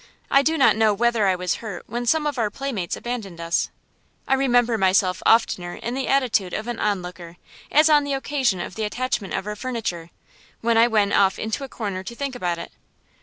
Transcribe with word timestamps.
I 0.31 0.41
do 0.41 0.57
not 0.57 0.75
know 0.75 0.95
whether 0.95 1.27
I 1.27 1.35
was 1.35 1.57
hurt 1.61 1.83
when 1.85 2.07
some 2.07 2.25
of 2.25 2.39
our 2.39 2.49
playmates 2.49 2.97
abandoned 2.97 3.39
us. 3.39 3.69
I 4.27 4.33
remember 4.33 4.75
myself 4.75 5.21
oftener 5.27 5.75
in 5.75 5.93
the 5.93 6.07
attitude 6.07 6.55
of 6.55 6.67
an 6.67 6.79
onlooker, 6.79 7.37
as 7.71 7.87
on 7.87 8.03
the 8.03 8.13
occasion 8.13 8.59
of 8.59 8.73
the 8.73 8.83
attachment 8.83 9.35
of 9.35 9.45
our 9.45 9.55
furniture, 9.55 10.09
when 10.61 10.75
I 10.75 10.87
went 10.87 11.13
off 11.13 11.37
into 11.37 11.63
a 11.63 11.69
corner 11.69 12.01
to 12.01 12.15
think 12.15 12.33
about 12.33 12.57
it. 12.57 12.71